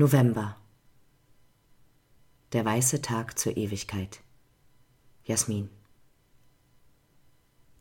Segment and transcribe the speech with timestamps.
[0.00, 0.56] November.
[2.52, 4.20] Der weiße Tag zur Ewigkeit.
[5.24, 5.68] Jasmin.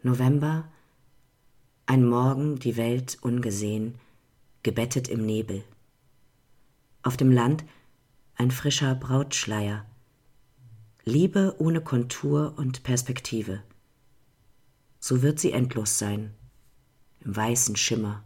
[0.01, 0.67] November,
[1.85, 3.99] ein Morgen, die Welt ungesehen,
[4.63, 5.63] gebettet im Nebel.
[7.03, 7.63] Auf dem Land
[8.34, 9.86] ein frischer Brautschleier.
[11.04, 13.62] Liebe ohne Kontur und Perspektive.
[14.99, 16.34] So wird sie endlos sein,
[17.20, 18.23] im weißen Schimmer.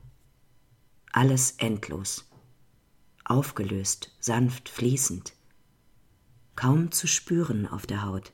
[1.12, 2.31] Alles endlos,
[3.32, 5.34] aufgelöst, sanft, fließend,
[6.56, 8.32] kaum zu spüren auf der Haut.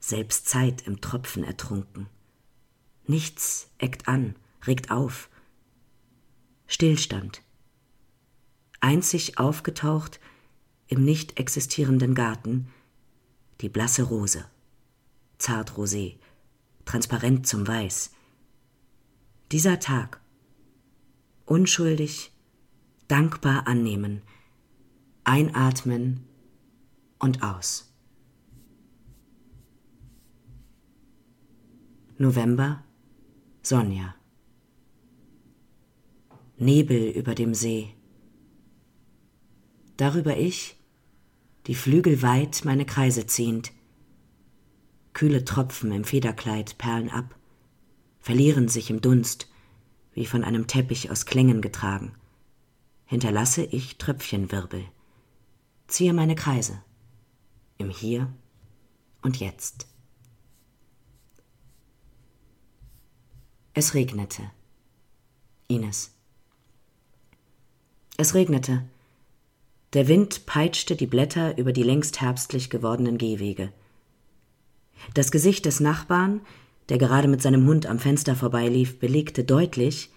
[0.00, 2.08] Selbst Zeit im Tropfen ertrunken.
[3.06, 4.34] Nichts eckt an,
[4.66, 5.28] regt auf.
[6.66, 7.42] Stillstand
[8.80, 10.20] einzig aufgetaucht
[10.88, 12.68] im nicht existierenden Garten,
[13.60, 14.44] die blasse Rose,
[15.38, 16.16] zart rosé,
[16.86, 18.10] transparent zum Weiß.
[19.52, 20.20] Dieser Tag,
[21.44, 22.32] unschuldig,
[23.10, 24.22] dankbar annehmen,
[25.24, 26.24] einatmen
[27.18, 27.92] und aus.
[32.18, 32.84] November,
[33.62, 34.14] Sonja.
[36.58, 37.94] Nebel über dem See
[40.00, 40.76] darüber ich,
[41.66, 43.72] die Flügel weit meine Kreise ziehend.
[45.12, 47.38] Kühle Tropfen im Federkleid perlen ab,
[48.18, 49.48] verlieren sich im Dunst,
[50.14, 52.12] wie von einem Teppich aus Klängen getragen.
[53.10, 54.84] Hinterlasse ich Tröpfchenwirbel,
[55.88, 56.80] ziehe meine Kreise,
[57.76, 58.32] im Hier
[59.22, 59.88] und Jetzt.
[63.74, 64.50] Es regnete.
[65.66, 66.14] Ines.
[68.16, 68.84] Es regnete
[69.92, 73.72] der Wind peitschte die Blätter über die längst herbstlich gewordenen Gehwege.
[75.14, 76.42] Das Gesicht des Nachbarn,
[76.88, 80.10] der gerade mit seinem Hund am Fenster vorbeilief, belegte deutlich,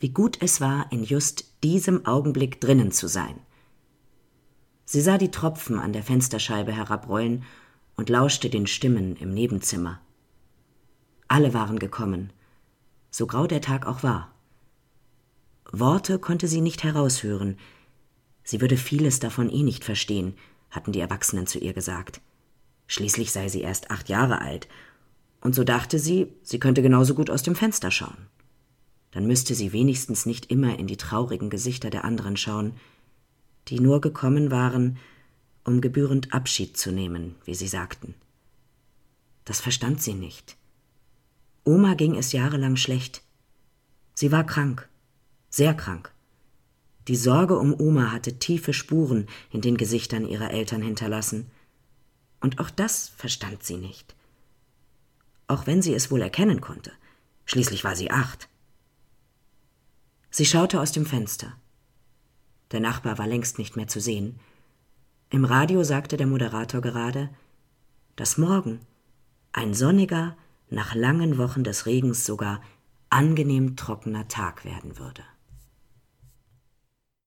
[0.00, 3.38] wie gut es war, in just diesem Augenblick drinnen zu sein.
[4.84, 7.44] Sie sah die Tropfen an der Fensterscheibe herabrollen
[7.96, 10.00] und lauschte den Stimmen im Nebenzimmer.
[11.28, 12.32] Alle waren gekommen,
[13.10, 14.34] so grau der Tag auch war.
[15.70, 17.56] Worte konnte sie nicht heraushören,
[18.50, 20.34] Sie würde vieles davon eh nicht verstehen,
[20.70, 22.20] hatten die Erwachsenen zu ihr gesagt.
[22.88, 24.66] Schließlich sei sie erst acht Jahre alt,
[25.40, 28.26] und so dachte sie, sie könnte genauso gut aus dem Fenster schauen.
[29.12, 32.74] Dann müsste sie wenigstens nicht immer in die traurigen Gesichter der anderen schauen,
[33.68, 34.98] die nur gekommen waren,
[35.64, 38.14] um gebührend Abschied zu nehmen, wie sie sagten.
[39.44, 40.56] Das verstand sie nicht.
[41.64, 43.22] Oma ging es jahrelang schlecht.
[44.14, 44.88] Sie war krank,
[45.50, 46.12] sehr krank.
[47.08, 51.50] Die Sorge um Oma hatte tiefe Spuren in den Gesichtern ihrer Eltern hinterlassen.
[52.40, 54.14] Und auch das verstand sie nicht.
[55.48, 56.92] Auch wenn sie es wohl erkennen konnte.
[57.44, 58.48] Schließlich war sie acht.
[60.30, 61.52] Sie schaute aus dem Fenster.
[62.70, 64.38] Der Nachbar war längst nicht mehr zu sehen.
[65.28, 67.30] Im Radio sagte der Moderator gerade,
[68.16, 68.80] dass morgen
[69.52, 70.36] ein sonniger,
[70.68, 72.62] nach langen Wochen des Regens sogar
[73.08, 75.22] angenehm trockener Tag werden würde.